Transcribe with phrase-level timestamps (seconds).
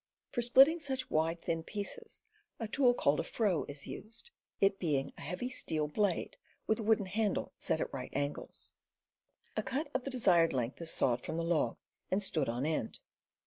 [0.31, 2.23] For splitting such wide, thin pieces
[2.59, 6.83] a tool called a froe is used, it being a heavy steel blade, with a
[6.83, 8.73] wooden handle set at right angles.
[9.55, 11.77] A cut of the desired length is sawed from the log
[12.09, 12.97] and stood on end.